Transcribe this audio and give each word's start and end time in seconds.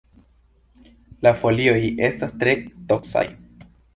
La 1.27 1.33
folioj 1.41 1.77
estas 2.09 2.35
tre 2.45 2.57
toksaj. 2.93 3.25